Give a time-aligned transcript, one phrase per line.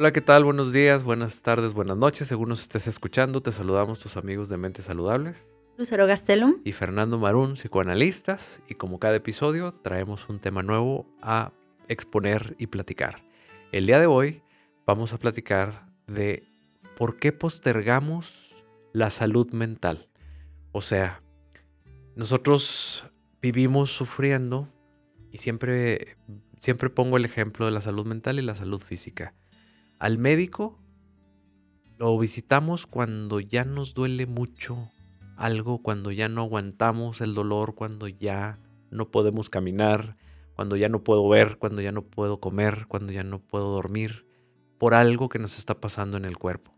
[0.00, 0.44] Hola, ¿qué tal?
[0.44, 2.26] Buenos días, buenas tardes, buenas noches.
[2.26, 5.44] Según nos estés escuchando, te saludamos tus amigos de Mentes Saludables
[5.76, 6.62] Lucero Gastelum.
[6.64, 8.62] y Fernando Marún, psicoanalistas.
[8.66, 11.52] Y como cada episodio, traemos un tema nuevo a
[11.88, 13.22] exponer y platicar.
[13.72, 14.40] El día de hoy
[14.86, 16.48] vamos a platicar de
[16.96, 18.56] por qué postergamos
[18.94, 20.08] la salud mental.
[20.72, 21.22] O sea,
[22.16, 23.04] nosotros
[23.42, 24.66] vivimos sufriendo
[25.30, 26.16] y siempre,
[26.56, 29.34] siempre pongo el ejemplo de la salud mental y la salud física.
[30.00, 30.78] Al médico
[31.98, 34.90] lo visitamos cuando ya nos duele mucho
[35.36, 38.58] algo, cuando ya no aguantamos el dolor, cuando ya
[38.90, 40.16] no podemos caminar,
[40.56, 44.24] cuando ya no puedo ver, cuando ya no puedo comer, cuando ya no puedo dormir,
[44.78, 46.72] por algo que nos está pasando en el cuerpo.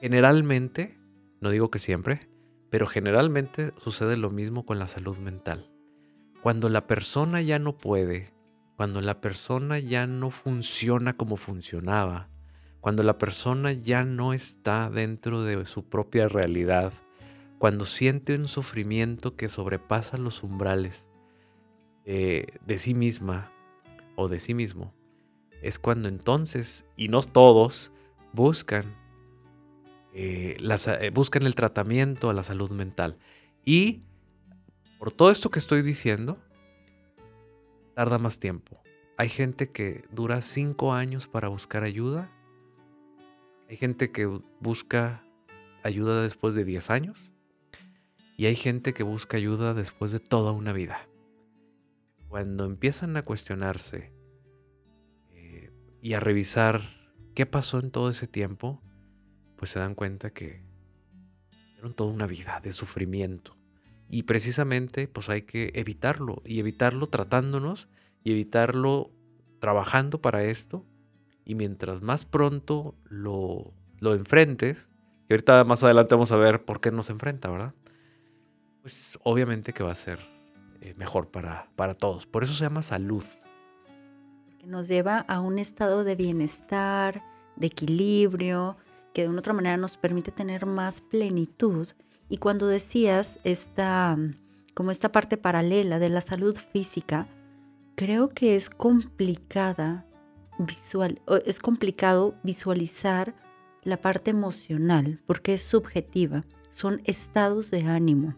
[0.00, 0.98] Generalmente,
[1.42, 2.30] no digo que siempre,
[2.70, 5.70] pero generalmente sucede lo mismo con la salud mental.
[6.42, 8.32] Cuando la persona ya no puede,
[8.80, 12.30] cuando la persona ya no funciona como funcionaba,
[12.80, 16.94] cuando la persona ya no está dentro de su propia realidad,
[17.58, 21.10] cuando siente un sufrimiento que sobrepasa los umbrales
[22.06, 23.52] eh, de sí misma
[24.16, 24.94] o de sí mismo,
[25.60, 27.92] es cuando entonces, y no todos,
[28.32, 28.94] buscan,
[30.14, 33.18] eh, eh, buscan el tratamiento a la salud mental.
[33.62, 34.04] Y
[34.98, 36.38] por todo esto que estoy diciendo,
[38.00, 38.80] tarda más tiempo.
[39.18, 42.32] Hay gente que dura cinco años para buscar ayuda.
[43.68, 45.22] Hay gente que bu- busca
[45.82, 47.30] ayuda después de 10 años.
[48.38, 51.10] Y hay gente que busca ayuda después de toda una vida.
[52.28, 54.14] Cuando empiezan a cuestionarse
[55.32, 56.80] eh, y a revisar
[57.34, 58.80] qué pasó en todo ese tiempo,
[59.56, 60.62] pues se dan cuenta que
[61.74, 63.58] fueron toda una vida de sufrimiento.
[64.10, 67.88] Y precisamente pues hay que evitarlo y evitarlo tratándonos
[68.24, 69.10] y evitarlo
[69.60, 70.84] trabajando para esto.
[71.44, 74.88] Y mientras más pronto lo, lo enfrentes,
[75.26, 77.74] que ahorita más adelante vamos a ver por qué nos enfrenta, ¿verdad?
[78.82, 80.18] Pues obviamente que va a ser
[80.80, 82.26] eh, mejor para, para todos.
[82.26, 83.24] Por eso se llama salud.
[84.58, 87.22] que nos lleva a un estado de bienestar,
[87.56, 88.76] de equilibrio,
[89.14, 91.88] que de una otra manera nos permite tener más plenitud.
[92.30, 94.16] Y cuando decías esta,
[94.74, 97.26] como esta parte paralela de la salud física,
[97.96, 100.06] creo que es complicada
[100.58, 103.34] visual, es complicado visualizar
[103.82, 108.36] la parte emocional porque es subjetiva, son estados de ánimo.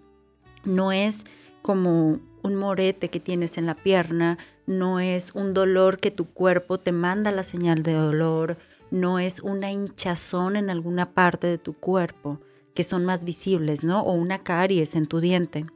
[0.65, 1.19] No es
[1.61, 6.81] como un morete que tienes en la pierna, no es un dolor que tu cuerpo
[6.81, 8.57] te manda la señal de dolor,
[8.91, 12.41] no es una hinchazón en alguna parte de tu cuerpo
[12.75, 14.03] que son más visibles, ¿no?
[14.03, 15.67] O una caries en tu diente.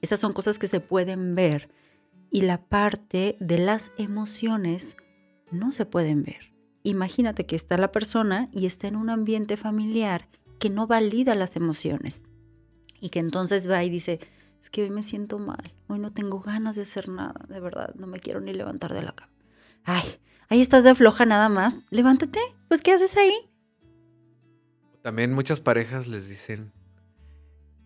[0.00, 1.68] Esas son cosas que se pueden ver
[2.30, 4.96] y la parte de las emociones
[5.50, 6.52] no se pueden ver.
[6.82, 10.28] Imagínate que está la persona y está en un ambiente familiar
[10.58, 12.22] que no valida las emociones
[13.00, 14.20] y que entonces va y dice,
[14.60, 17.94] es que hoy me siento mal, hoy no tengo ganas de hacer nada, de verdad,
[17.96, 19.32] no me quiero ni levantar de la cama.
[19.84, 20.04] Ay,
[20.48, 23.34] ahí estás de floja nada más, levántate, pues ¿qué haces ahí?
[25.06, 26.72] También muchas parejas les dicen,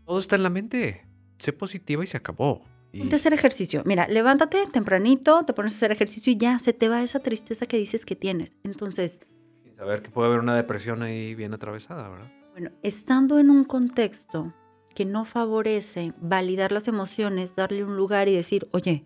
[0.06, 1.06] todo está en la mente,
[1.38, 2.64] sé positiva y se acabó.
[2.94, 3.82] Y Ponte a hacer ejercicio.
[3.84, 7.66] Mira, levántate tempranito, te pones a hacer ejercicio y ya se te va esa tristeza
[7.66, 8.56] que dices que tienes.
[8.64, 9.20] Entonces,
[9.62, 12.32] sin saber que puede haber una depresión ahí bien atravesada, ¿verdad?
[12.52, 14.54] Bueno, estando en un contexto
[14.94, 19.04] que no favorece validar las emociones, darle un lugar y decir, oye,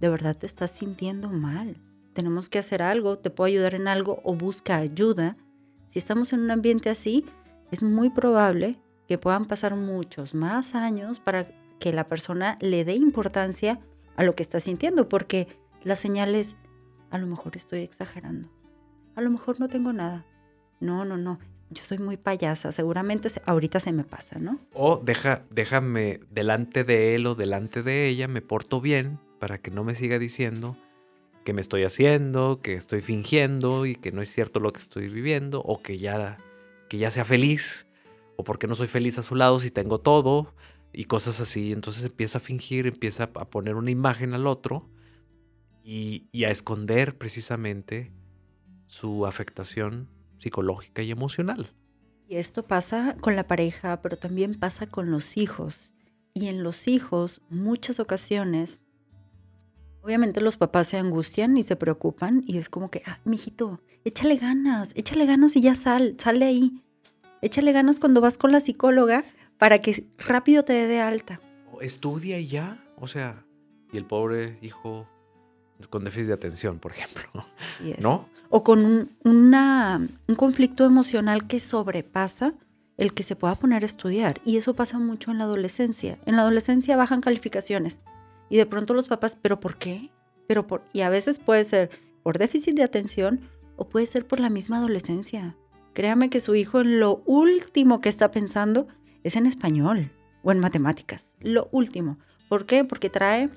[0.00, 1.80] de verdad te estás sintiendo mal,
[2.12, 5.38] tenemos que hacer algo, te puedo ayudar en algo o busca ayuda.
[5.88, 7.24] Si estamos en un ambiente así,
[7.74, 11.46] es muy probable que puedan pasar muchos más años para
[11.78, 13.80] que la persona le dé importancia
[14.16, 15.48] a lo que está sintiendo, porque
[15.82, 16.54] la señal es,
[17.10, 18.48] a lo mejor estoy exagerando,
[19.14, 20.24] a lo mejor no tengo nada.
[20.80, 21.38] No, no, no,
[21.70, 24.58] yo soy muy payasa, seguramente se- ahorita se me pasa, ¿no?
[24.72, 29.70] O deja, déjame delante de él o delante de ella, me porto bien para que
[29.70, 30.76] no me siga diciendo
[31.44, 35.08] que me estoy haciendo, que estoy fingiendo y que no es cierto lo que estoy
[35.08, 36.38] viviendo, o que ya,
[36.88, 37.86] que ya sea feliz,
[38.36, 40.54] o porque no soy feliz a su lado si tengo todo,
[40.92, 41.72] y cosas así.
[41.72, 44.88] Entonces empieza a fingir, empieza a poner una imagen al otro
[45.82, 48.12] y, y a esconder precisamente
[48.86, 50.08] su afectación
[50.38, 51.74] psicológica y emocional.
[52.28, 55.92] Y esto pasa con la pareja, pero también pasa con los hijos.
[56.32, 58.80] Y en los hijos, muchas ocasiones,
[60.04, 64.36] obviamente los papás se angustian y se preocupan y es como que, ah, mijito, échale
[64.36, 66.82] ganas, échale ganas y ya sal, sal de ahí.
[67.40, 69.24] Échale ganas cuando vas con la psicóloga
[69.58, 71.40] para que rápido te dé de alta.
[71.80, 73.44] Estudia y ya, o sea,
[73.92, 75.08] y el pobre hijo
[75.90, 77.24] con déficit de atención, por ejemplo.
[78.00, 78.28] ¿No?
[78.50, 82.54] O con un, una- un conflicto emocional que sobrepasa
[82.96, 84.40] el que se pueda poner a estudiar.
[84.44, 86.18] Y eso pasa mucho en la adolescencia.
[86.26, 88.00] En la adolescencia bajan calificaciones.
[88.50, 90.10] Y de pronto los papás, ¿pero por qué?
[90.46, 91.90] Pero por, y a veces puede ser
[92.22, 93.40] por déficit de atención
[93.76, 95.56] o puede ser por la misma adolescencia.
[95.94, 98.86] Créame que su hijo en lo último que está pensando
[99.22, 100.10] es en español
[100.42, 101.30] o en matemáticas.
[101.40, 102.18] Lo último.
[102.48, 102.84] ¿Por qué?
[102.84, 103.50] Porque trae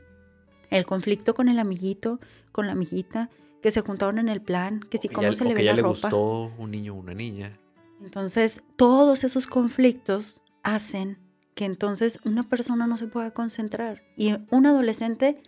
[0.69, 2.19] el conflicto con el amiguito,
[2.51, 3.29] con la amiguita,
[3.61, 5.61] que se juntaron en el plan, que si O cómo ya, se o le que
[5.61, 6.09] ve ya la le ropa.
[6.09, 7.57] gustó un niño o una niña.
[8.01, 11.17] Entonces, todos esos conflictos hacen
[11.57, 15.41] que entonces una persona no se pueda concentrar y un adolescente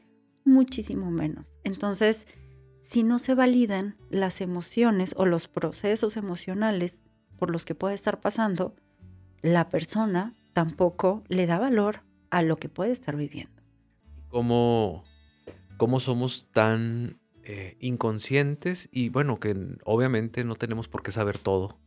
[0.44, 1.46] muchísimo menos.
[1.64, 2.26] Entonces,
[2.82, 7.00] si no se validan las emociones o los procesos emocionales
[7.38, 8.76] por los que puede estar pasando,
[9.44, 12.02] la persona tampoco le da valor
[12.32, 13.62] a lo que puede estar viviendo.
[14.30, 15.04] cómo,
[15.78, 21.78] cómo somos tan eh, inconscientes y bueno, que obviamente no tenemos por qué saber todo.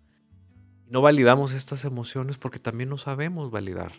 [0.86, 3.92] No validamos estas emociones porque también no sabemos validar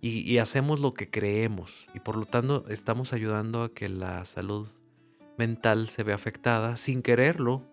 [0.00, 4.68] y, hacemos lo que creemos y por lo tanto estamos ayudando a que la salud
[5.36, 7.64] mental se vea afectada sin quererlo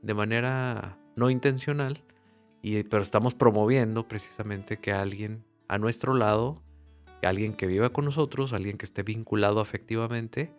[0.00, 2.02] de manera no intencional
[2.62, 6.64] y, pero estamos promoviendo precisamente que alguien a nuestro lado
[7.26, 10.52] alguien que viva con nosotros, alguien que esté vinculado afectivamente,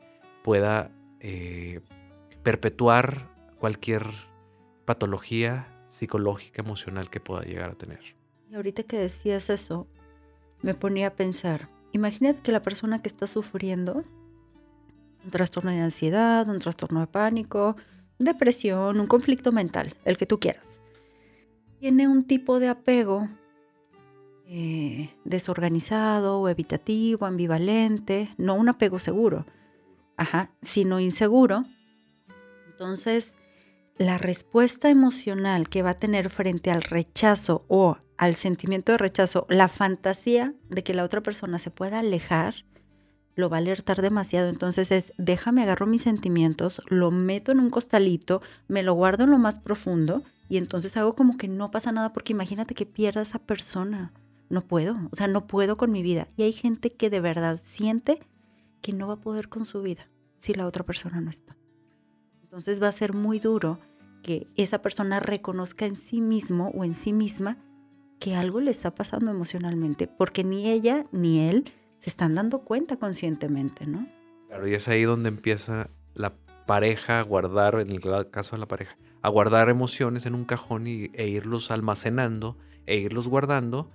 [0.43, 1.81] pueda eh,
[2.43, 3.29] perpetuar
[3.59, 4.03] cualquier
[4.85, 7.99] patología psicológica, emocional que pueda llegar a tener.
[8.49, 9.87] Y ahorita que decías eso,
[10.65, 14.03] me ponía a pensar, imagínate que la persona que está sufriendo
[15.23, 17.75] un trastorno de ansiedad, un trastorno de pánico,
[18.17, 20.81] depresión, un conflicto mental, el que tú quieras,
[21.79, 23.29] tiene un tipo de apego
[24.47, 29.45] eh, desorganizado o evitativo, ambivalente, no un apego seguro,
[30.17, 31.63] ajá, sino inseguro.
[32.71, 33.34] Entonces,
[33.97, 39.45] la respuesta emocional que va a tener frente al rechazo o al sentimiento de rechazo,
[39.49, 42.65] la fantasía de que la otra persona se pueda alejar,
[43.35, 44.49] lo va a alertar demasiado.
[44.49, 49.31] Entonces es, déjame agarro mis sentimientos, lo meto en un costalito, me lo guardo en
[49.31, 53.21] lo más profundo y entonces hago como que no pasa nada porque imagínate que pierda
[53.21, 54.13] a esa persona.
[54.47, 56.27] No puedo, o sea, no puedo con mi vida.
[56.37, 58.19] Y hay gente que de verdad siente
[58.81, 60.07] que no va a poder con su vida
[60.37, 61.57] si la otra persona no está.
[62.55, 63.81] Entonces va a ser muy duro
[64.23, 67.57] que esa persona reconozca en sí mismo o en sí misma
[68.17, 71.69] que algo le está pasando emocionalmente, porque ni ella ni él
[71.99, 74.07] se están dando cuenta conscientemente, ¿no?
[74.47, 77.99] Claro, y es ahí donde empieza la pareja a guardar, en el
[78.31, 82.95] caso de la pareja, a guardar emociones en un cajón y, e irlos almacenando e
[82.95, 83.91] irlos guardando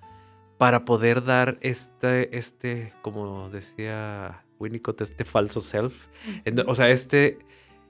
[0.58, 5.94] para poder dar este, este como decía Winnicott, este falso self,
[6.66, 7.38] o sea, este,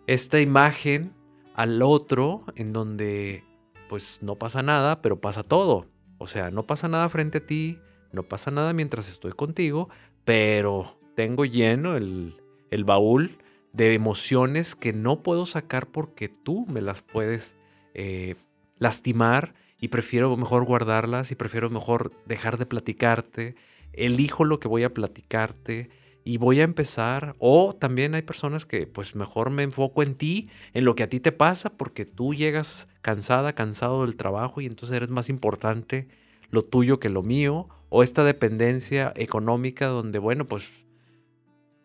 [0.07, 1.13] esta imagen
[1.55, 3.45] al otro en donde
[3.89, 5.87] pues no pasa nada, pero pasa todo.
[6.19, 7.79] O sea, no pasa nada frente a ti,
[8.13, 9.89] no pasa nada mientras estoy contigo,
[10.25, 12.37] pero tengo lleno el,
[12.71, 13.39] el baúl
[13.73, 17.55] de emociones que no puedo sacar porque tú me las puedes
[17.95, 18.37] eh,
[18.79, 23.55] lastimar y prefiero mejor guardarlas y prefiero mejor dejar de platicarte.
[23.93, 25.91] Elijo lo que voy a platicarte
[26.31, 27.35] y voy a empezar.
[27.41, 31.09] O también hay personas que pues mejor me enfoco en ti, en lo que a
[31.09, 36.07] ti te pasa, porque tú llegas cansada, cansado del trabajo y entonces eres más importante
[36.51, 37.69] lo tuyo que lo mío.
[37.89, 40.71] O esta dependencia económica donde, bueno, pues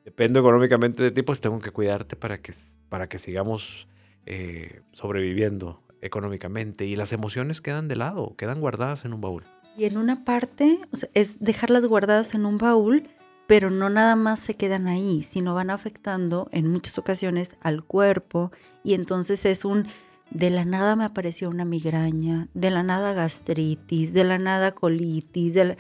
[0.04, 2.54] dependo económicamente de ti, pues tengo que cuidarte para que,
[2.88, 3.88] para que sigamos
[4.28, 6.86] eh, sobreviviendo económicamente.
[6.86, 9.44] Y las emociones quedan de lado, quedan guardadas en un baúl.
[9.76, 10.80] Y en una parte
[11.16, 13.10] es dejarlas guardadas en un baúl,
[13.48, 18.52] pero no nada más se quedan ahí, sino van afectando en muchas ocasiones al cuerpo
[18.84, 19.88] y entonces es un
[20.32, 25.54] de la nada me apareció una migraña, de la nada gastritis, de la nada colitis,
[25.54, 25.78] de la-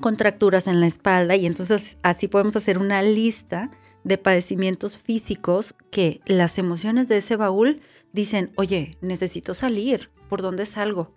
[0.00, 3.70] contracturas en la espalda y entonces así podemos hacer una lista
[4.04, 10.64] de padecimientos físicos que las emociones de ese baúl dicen, oye, necesito salir, ¿por dónde
[10.66, 11.14] salgo?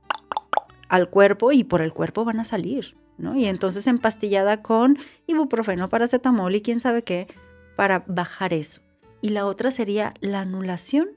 [0.90, 3.36] Al cuerpo y por el cuerpo van a salir, ¿no?
[3.36, 7.28] Y entonces empastillada con ibuprofeno, paracetamol y quién sabe qué
[7.76, 8.82] para bajar eso.
[9.22, 11.10] Y la otra sería la anulación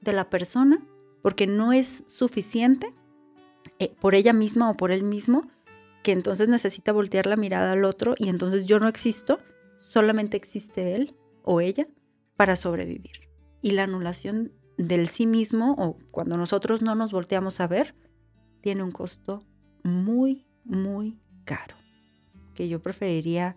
[0.00, 0.84] de la persona
[1.22, 2.94] porque no es suficiente
[3.78, 5.48] eh, por ella misma o por él mismo
[6.02, 9.40] que entonces necesita voltear la mirada al otro y entonces yo no existo,
[9.90, 11.88] solamente existe él o ella
[12.36, 13.28] para sobrevivir.
[13.60, 17.94] Y la anulación del sí mismo o cuando nosotros no nos volteamos a ver,
[18.60, 19.44] tiene un costo
[19.82, 21.74] muy, muy caro,
[22.54, 23.56] que yo preferiría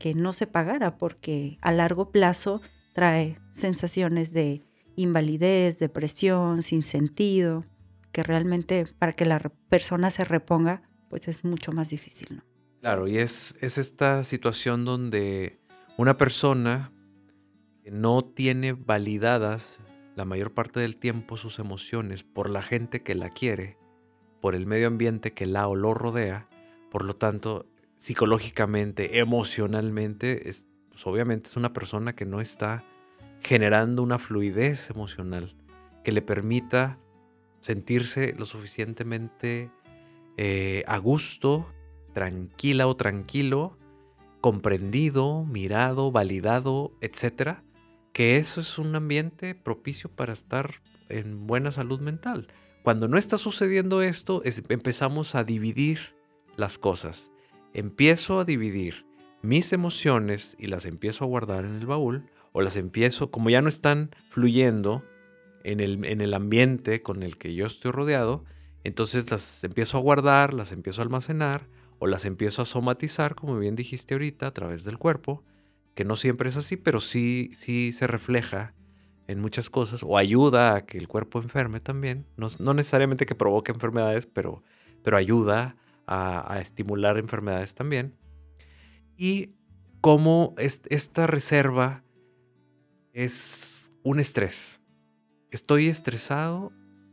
[0.00, 2.60] que no se pagara porque a largo plazo
[2.92, 4.62] trae sensaciones de
[4.96, 7.64] invalidez, depresión, sin sentido,
[8.10, 12.42] que realmente para que la persona se reponga, pues es mucho más difícil.
[12.80, 15.60] Claro, y es, es esta situación donde
[15.96, 16.92] una persona
[17.84, 19.78] no tiene validadas
[20.16, 23.76] la mayor parte del tiempo sus emociones por la gente que la quiere,
[24.40, 26.48] por el medio ambiente que la o lo rodea,
[26.90, 27.66] por lo tanto,
[27.96, 32.84] psicológicamente, emocionalmente, es, pues obviamente es una persona que no está
[33.42, 35.54] generando una fluidez emocional
[36.04, 36.98] que le permita
[37.60, 39.70] sentirse lo suficientemente
[40.36, 41.66] eh, a gusto,
[42.14, 43.76] tranquila o tranquilo,
[44.40, 47.62] comprendido, mirado, validado, etcétera,
[48.12, 52.48] que eso es un ambiente propicio para estar en buena salud mental.
[52.82, 56.14] Cuando no está sucediendo esto, empezamos a dividir
[56.56, 57.30] las cosas.
[57.72, 59.06] Empiezo a dividir
[59.42, 63.62] mis emociones y las empiezo a guardar en el baúl, o las empiezo, como ya
[63.62, 65.04] no están fluyendo
[65.64, 68.44] en el, en el ambiente con el que yo estoy rodeado,
[68.84, 73.58] entonces las empiezo a guardar, las empiezo a almacenar, o las empiezo a somatizar, como
[73.58, 75.44] bien dijiste ahorita, a través del cuerpo,
[75.94, 78.74] que no siempre es así, pero sí, sí se refleja
[79.26, 83.34] en muchas cosas, o ayuda a que el cuerpo enferme también, no, no necesariamente que
[83.34, 84.64] provoque enfermedades, pero,
[85.02, 85.76] pero ayuda
[86.10, 88.16] a, estimular enfermedades también.
[89.16, 89.54] Y
[90.00, 92.02] cómo esta reserva
[93.12, 94.80] es un estrés.
[95.50, 96.72] Estoy estresado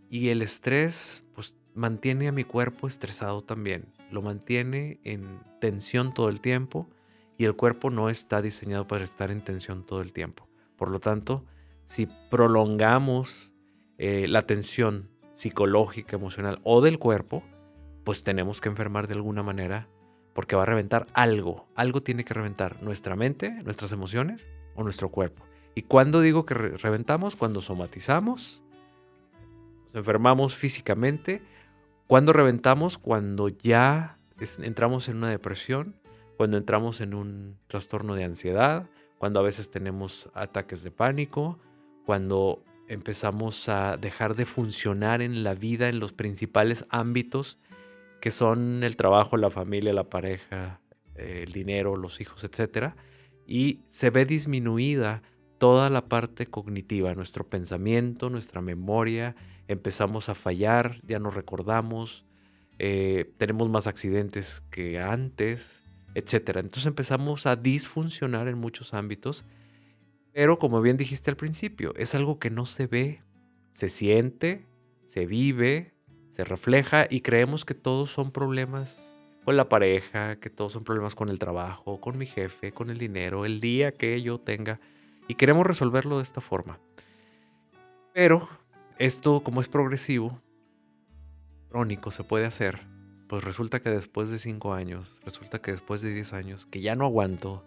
[0.10, 3.94] y el estrés pues mantiene a mi cuerpo estresado también.
[4.10, 6.90] Lo mantiene en tensión todo el tiempo
[7.38, 10.50] y el cuerpo no está diseñado para estar en tensión todo el tiempo.
[10.76, 11.46] Por lo tanto,
[11.86, 13.54] si prolongamos
[13.98, 17.44] eh, la tensión psicológica, emocional o del cuerpo,
[18.08, 19.90] pues tenemos que enfermar de alguna manera
[20.34, 21.68] porque va a reventar algo.
[21.76, 25.44] Algo tiene que reventar nuestra mente, nuestras emociones o nuestro cuerpo.
[25.76, 27.36] ¿Y cuando digo que reventamos?
[27.36, 28.64] Cuando somatizamos,
[29.88, 31.42] nos enfermamos físicamente.
[32.08, 32.98] Cuando reventamos?
[32.98, 34.20] Cuando ya
[34.60, 35.94] entramos en una depresión,
[36.38, 41.60] cuando entramos en un trastorno de ansiedad, cuando a veces tenemos ataques de pánico,
[42.06, 47.58] cuando empezamos a dejar de funcionar en la vida en los principales ámbitos
[48.22, 50.82] que son el trabajo, la familia, la pareja,
[51.16, 52.94] el dinero, los hijos, etc.
[53.46, 55.22] Y se ve disminuida
[55.58, 59.36] toda la parte cognitiva, nuestro pensamiento, nuestra memoria,
[59.68, 62.26] empezamos a fallar, ya no recordamos,
[62.80, 65.84] eh, tenemos más accidentes que antes,
[66.14, 66.58] etc.
[66.58, 69.46] Entonces empezamos a disfuncionar en muchos ámbitos,
[70.32, 73.22] pero como bien dijiste al principio, es algo que no se ve,
[73.72, 74.68] se siente,
[75.06, 75.94] se vive,
[76.38, 79.12] se refleja y creemos que todos son problemas
[79.44, 83.00] con la pareja, que todos son problemas con el trabajo, con mi jefe, con el
[83.00, 84.80] dinero, el día que yo tenga
[85.28, 86.78] y queremos resolverlo de esta forma.
[88.14, 88.48] Pero
[89.00, 90.40] esto, como es progresivo,
[91.70, 92.82] crónico, se puede hacer.
[93.28, 96.94] Pues resulta que después de 5 años, resulta que después de 10 años, que ya
[96.94, 97.66] no aguanto,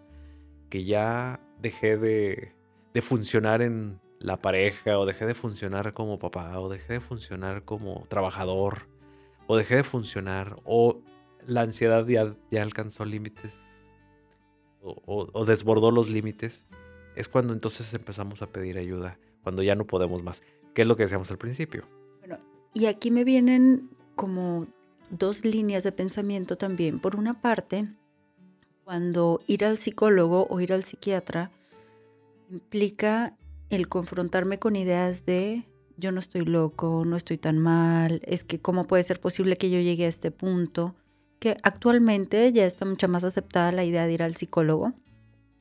[0.69, 2.53] que ya dejé de,
[2.93, 7.63] de funcionar en la pareja, o dejé de funcionar como papá, o dejé de funcionar
[7.63, 8.87] como trabajador,
[9.47, 11.01] o dejé de funcionar, o
[11.47, 13.51] la ansiedad ya, alcanzó límites,
[14.81, 16.65] o desbordó los límites
[17.15, 20.95] es cuando entonces empezamos a pedir ayuda, cuando ya no podemos más, que es lo
[20.95, 21.83] que decíamos al principio.
[22.19, 22.37] Bueno,
[22.73, 24.67] y aquí me vienen como
[25.09, 26.99] dos líneas de pensamiento también.
[26.99, 27.87] Por una parte,
[28.83, 31.51] cuando ir al psicólogo o ir al psiquiatra
[32.49, 33.35] implica
[33.71, 35.63] el confrontarme con ideas de
[35.97, 39.69] yo no estoy loco, no estoy tan mal, es que cómo puede ser posible que
[39.69, 40.95] yo llegue a este punto,
[41.39, 44.93] que actualmente ya está mucho más aceptada la idea de ir al psicólogo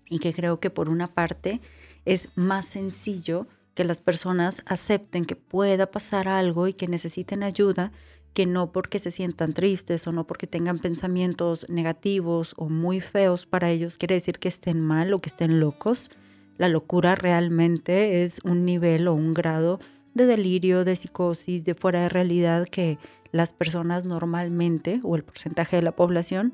[0.08, 1.60] y que creo que por una parte
[2.04, 7.92] es más sencillo que las personas acepten que pueda pasar algo y que necesiten ayuda,
[8.34, 13.46] que no porque se sientan tristes o no porque tengan pensamientos negativos o muy feos
[13.46, 16.10] para ellos quiere decir que estén mal o que estén locos.
[16.60, 19.80] La locura realmente es un nivel o un grado
[20.12, 22.98] de delirio, de psicosis, de fuera de realidad que
[23.32, 26.52] las personas normalmente o el porcentaje de la población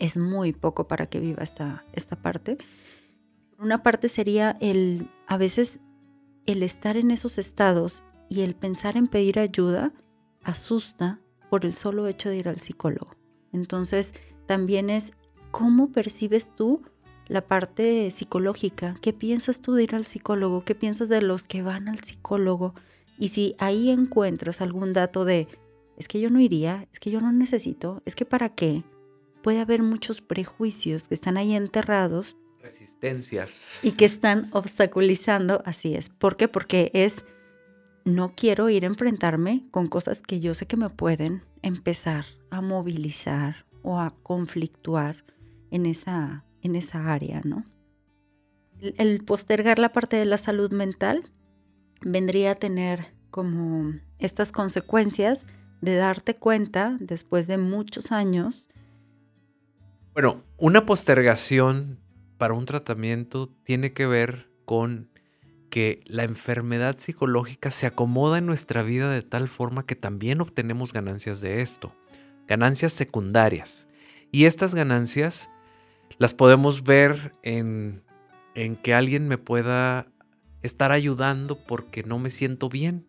[0.00, 2.58] es muy poco para que viva esta, esta parte.
[3.60, 5.78] Una parte sería el, a veces,
[6.46, 9.92] el estar en esos estados y el pensar en pedir ayuda
[10.42, 13.14] asusta por el solo hecho de ir al psicólogo.
[13.52, 14.14] Entonces,
[14.48, 15.12] también es
[15.52, 16.82] cómo percibes tú
[17.32, 18.96] la parte psicológica.
[19.00, 20.64] ¿Qué piensas tú de ir al psicólogo?
[20.64, 22.74] ¿Qué piensas de los que van al psicólogo?
[23.18, 25.48] Y si ahí encuentras algún dato de,
[25.96, 28.84] es que yo no iría, es que yo no necesito, es que para qué,
[29.42, 33.72] puede haber muchos prejuicios que están ahí enterrados Resistencias.
[33.82, 36.10] Y que están obstaculizando, así es.
[36.10, 36.46] ¿Por qué?
[36.46, 37.24] Porque es,
[38.04, 42.60] no quiero ir a enfrentarme con cosas que yo sé que me pueden empezar a
[42.60, 45.24] movilizar o a conflictuar
[45.72, 47.64] en esa, en esa área, ¿no?
[48.82, 51.30] el postergar la parte de la salud mental
[52.00, 55.46] vendría a tener como estas consecuencias
[55.80, 58.68] de darte cuenta después de muchos años.
[60.12, 61.98] Bueno, una postergación
[62.38, 65.08] para un tratamiento tiene que ver con
[65.70, 70.92] que la enfermedad psicológica se acomoda en nuestra vida de tal forma que también obtenemos
[70.92, 71.94] ganancias de esto,
[72.46, 73.88] ganancias secundarias.
[74.30, 75.48] Y estas ganancias
[76.18, 78.02] las podemos ver en
[78.54, 80.06] en que alguien me pueda
[80.62, 83.06] estar ayudando porque no me siento bien.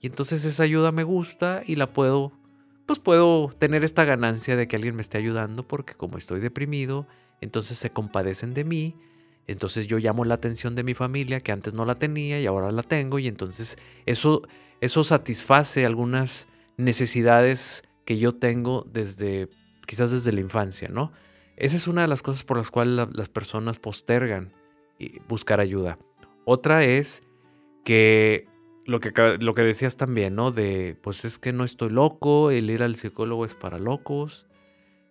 [0.00, 2.32] Y entonces esa ayuda me gusta y la puedo,
[2.86, 7.06] pues puedo tener esta ganancia de que alguien me esté ayudando porque como estoy deprimido,
[7.40, 8.96] entonces se compadecen de mí.
[9.46, 12.72] Entonces yo llamo la atención de mi familia que antes no la tenía y ahora
[12.72, 14.42] la tengo y entonces eso,
[14.80, 19.48] eso satisface algunas necesidades que yo tengo desde,
[19.86, 21.12] quizás desde la infancia, ¿no?
[21.56, 24.52] Esa es una de las cosas por las cuales las personas postergan
[25.28, 25.98] buscar ayuda.
[26.44, 27.22] Otra es
[27.84, 28.46] que
[28.84, 30.52] lo que, lo que decías también, ¿no?
[30.52, 34.46] De, pues es que no estoy loco, el ir al psicólogo es para locos,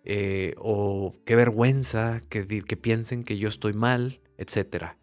[0.04, 4.96] eh, o qué vergüenza que, que piensen que yo estoy mal, etc.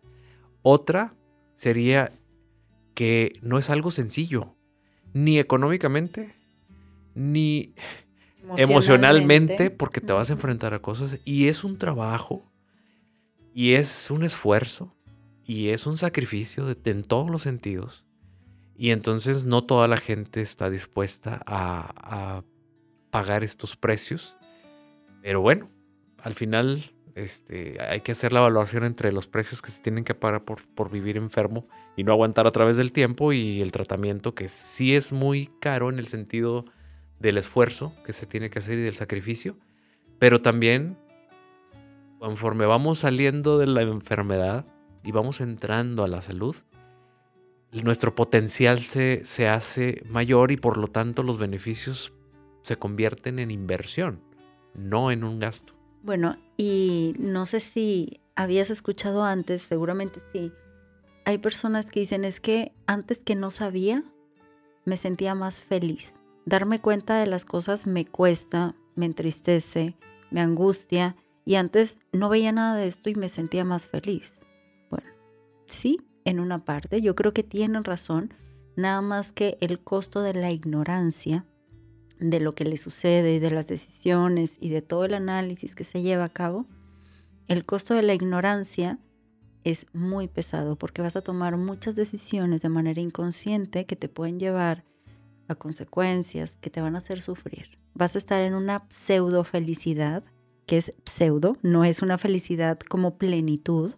[0.62, 1.14] Otra
[1.56, 2.14] sería
[2.94, 4.56] que no es algo sencillo,
[5.14, 6.34] ni económicamente,
[7.16, 7.76] ni
[8.44, 12.52] emocionalmente, emocionalmente porque te vas a enfrentar a cosas y es un trabajo
[13.54, 14.96] y es un esfuerzo
[15.46, 18.04] y es un sacrificio en todos los sentidos.
[18.76, 22.44] Y entonces no toda la gente está dispuesta a,
[23.12, 24.36] pagar estos precios.
[25.22, 25.70] Pero bueno,
[26.18, 30.16] al final este, hay que hacer la evaluación entre los precios que se tienen que
[30.16, 34.34] pagar por, por vivir enfermo y no aguantar a través del tiempo y el tratamiento
[34.34, 36.66] que sí es muy caro en el sentido
[37.24, 39.58] del esfuerzo que se tiene que hacer y del sacrificio,
[40.20, 40.98] pero también
[42.20, 44.66] conforme vamos saliendo de la enfermedad
[45.04, 46.56] y vamos entrando a la salud,
[47.72, 52.14] nuestro potencial se, se hace mayor y por lo tanto los beneficios
[52.62, 54.20] se convierten en inversión,
[54.76, 55.74] no en un gasto.
[56.04, 60.52] Bueno, y no sé si habías escuchado antes, seguramente sí.
[61.26, 64.04] Hay personas que dicen es que antes que no sabía,
[64.84, 66.18] me sentía más feliz.
[66.46, 69.96] Darme cuenta de las cosas me cuesta, me entristece,
[70.30, 74.40] me angustia y antes no veía nada de esto y me sentía más feliz.
[74.90, 75.08] Bueno,
[75.68, 78.34] sí, en una parte, yo creo que tienen razón,
[78.76, 81.46] nada más que el costo de la ignorancia
[82.20, 85.84] de lo que le sucede y de las decisiones y de todo el análisis que
[85.84, 86.66] se lleva a cabo,
[87.48, 89.00] el costo de la ignorancia
[89.64, 94.40] es muy pesado porque vas a tomar muchas decisiones de manera inconsciente que te pueden
[94.40, 94.84] llevar
[95.48, 97.78] a consecuencias que te van a hacer sufrir.
[97.94, 100.24] Vas a estar en una pseudo felicidad
[100.66, 103.94] que es pseudo, no es una felicidad como plenitud,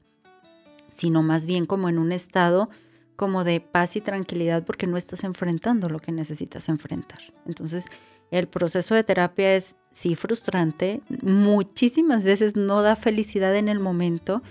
[0.89, 2.69] sino más bien como en un estado
[3.15, 7.19] como de paz y tranquilidad porque no estás enfrentando lo que necesitas enfrentar.
[7.45, 7.87] Entonces,
[8.31, 14.41] el proceso de terapia es sí frustrante, muchísimas veces no da felicidad en el momento,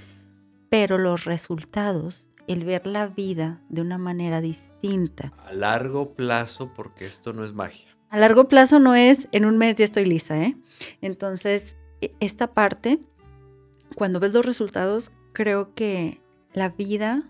[0.70, 5.32] pero los resultados, el ver la vida de una manera distinta.
[5.44, 7.88] A largo plazo, porque esto no es magia.
[8.10, 10.56] A largo plazo no es en un mes ya estoy lista, ¿eh?
[11.00, 13.00] Entonces, e, esta parte,
[13.96, 16.20] cuando ves los resultados, creo que
[16.52, 17.24] la vida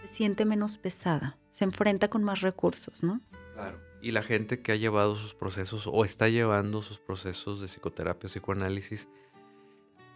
[0.00, 3.20] se siente menos pesada, se enfrenta con más recursos, ¿no?
[3.54, 3.78] Claro.
[4.00, 8.28] Y la gente que ha llevado sus procesos o está llevando sus procesos de psicoterapia,
[8.28, 9.08] psicoanálisis,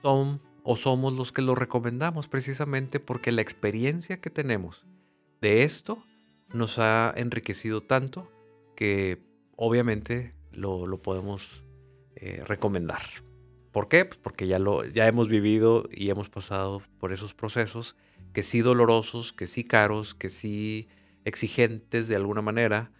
[0.03, 4.85] son o somos los que lo recomendamos precisamente porque la experiencia que tenemos
[5.41, 6.03] de esto
[6.53, 8.29] nos ha enriquecido tanto
[8.75, 9.23] que
[9.55, 11.65] obviamente lo, podemos
[12.17, 13.03] eh, recomendar.
[13.71, 14.07] ¿Por qué?
[14.07, 17.95] Pues porque ya, lo, ya hemos vivido y hemos pasado por esos procesos
[18.33, 20.89] que sí dolorosos, que sí caros, que sí
[21.25, 22.91] exigentes de alguna manera,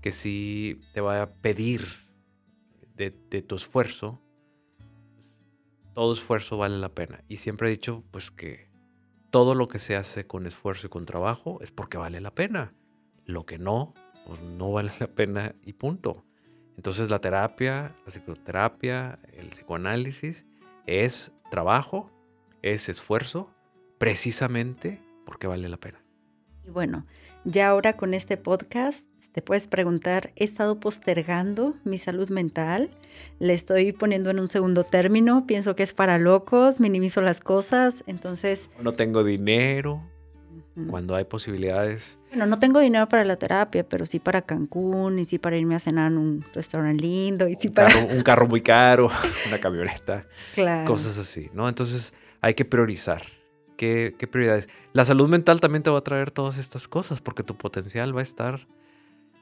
[0.00, 2.06] que sí te va a pedir
[2.94, 4.20] de, tu esfuerzo.
[5.96, 7.24] Todo esfuerzo vale la pena.
[7.26, 8.68] Y siempre he dicho pues que
[9.30, 12.74] todo lo que se hace con esfuerzo y con trabajo es porque vale la pena.
[13.24, 13.94] Lo que no,
[14.26, 16.22] pues no vale la pena y punto.
[16.76, 20.44] Entonces la terapia, la psicoterapia, el psicoanálisis
[20.84, 22.10] es trabajo,
[22.60, 23.48] es esfuerzo,
[23.96, 26.04] precisamente porque vale la pena.
[26.66, 27.06] Y bueno,
[27.44, 32.88] ya ahora con este podcast te puedes preguntar, ¿he estado postergando mi salud mental?
[33.38, 35.46] ¿Le estoy poniendo en un segundo término?
[35.46, 38.70] Pienso que es para locos, minimizo las cosas, entonces...
[38.80, 40.02] No tengo dinero,
[40.88, 42.18] cuando hay posibilidades.
[42.30, 45.74] Bueno, no tengo dinero para la terapia, pero sí para Cancún, y sí para irme
[45.74, 47.88] a cenar en un restaurante lindo, y sí un para...
[47.88, 49.10] Carro, un carro muy caro,
[49.48, 50.86] una camioneta, claro.
[50.86, 51.68] cosas así, ¿no?
[51.68, 53.20] Entonces hay que priorizar.
[53.76, 54.70] ¿Qué, ¿Qué prioridades?
[54.94, 58.20] La salud mental también te va a traer todas estas cosas porque tu potencial va
[58.20, 58.66] a estar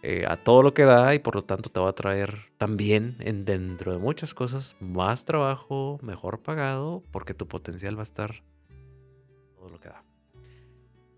[0.07, 3.17] eh, a todo lo que da y por lo tanto te va a traer también
[3.21, 8.43] en dentro de muchas cosas más trabajo, mejor pagado, porque tu potencial va a estar
[9.57, 10.05] todo lo que da.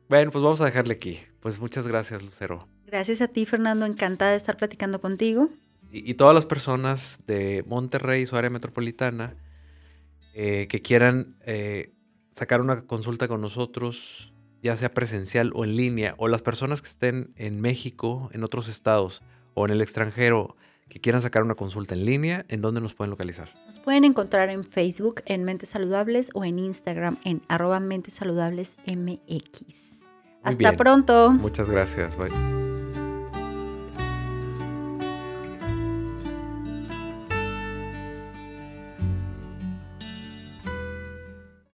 [0.09, 1.19] Bueno, pues vamos a dejarle aquí.
[1.41, 2.69] Pues muchas gracias, Lucero.
[2.87, 3.87] Gracias a ti, Fernando.
[3.87, 5.49] Encantada de estar platicando contigo.
[5.91, 9.35] Y, y todas las personas de Monterrey, su área metropolitana,
[10.33, 11.93] eh, que quieran eh,
[12.35, 16.89] sacar una consulta con nosotros, ya sea presencial o en línea, o las personas que
[16.89, 19.23] estén en México, en otros estados
[19.55, 20.57] o en el extranjero
[20.89, 23.51] que quieran sacar una consulta en línea, ¿en dónde nos pueden localizar?
[23.67, 28.77] Nos pueden encontrar en Facebook en Mentes Saludables o en Instagram en arroba Mentes Saludables
[28.87, 30.05] MX.
[30.43, 31.31] Hasta pronto.
[31.31, 32.17] Muchas gracias.
[32.17, 32.66] Bye.